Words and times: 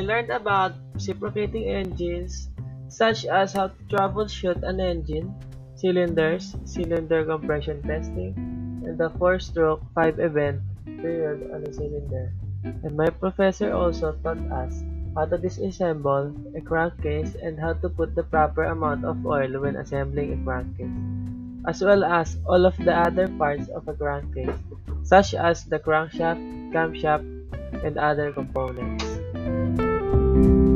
learned 0.00 0.30
about 0.30 0.72
reciprocating 0.94 1.68
engines, 1.68 2.48
such 2.88 3.24
as 3.26 3.52
how 3.52 3.68
to 3.68 3.80
troubleshoot 3.90 4.62
an 4.62 4.80
engine, 4.80 5.34
cylinders, 5.74 6.56
cylinder 6.64 7.24
compression 7.24 7.82
testing, 7.82 8.32
and 8.86 8.96
the 8.96 9.10
4-stroke 9.18 9.82
5-event 9.96 10.60
period 10.86 11.50
on 11.52 11.66
a 11.66 11.72
cylinder. 11.72 12.32
And 12.64 12.96
my 12.96 13.10
professor 13.10 13.72
also 13.72 14.12
taught 14.22 14.38
us 14.50 14.82
how 15.14 15.26
to 15.26 15.36
disassemble 15.36 16.32
a 16.56 16.60
crankcase 16.60 17.34
and 17.34 17.58
how 17.58 17.74
to 17.74 17.88
put 17.88 18.14
the 18.14 18.22
proper 18.22 18.64
amount 18.64 19.04
of 19.04 19.26
oil 19.26 19.60
when 19.60 19.76
assembling 19.76 20.32
a 20.32 20.44
crankcase, 20.44 20.96
as 21.66 21.82
well 21.82 22.04
as 22.04 22.38
all 22.46 22.64
of 22.64 22.76
the 22.78 22.94
other 22.94 23.28
parts 23.36 23.68
of 23.68 23.86
a 23.88 23.94
crankcase, 23.94 24.56
such 25.02 25.34
as 25.34 25.64
the 25.64 25.78
crankshaft, 25.78 26.40
camshaft, 26.72 27.26
and 27.84 27.98
other 27.98 28.32
components 28.32 29.21
thank 30.32 30.46
you 30.46 30.71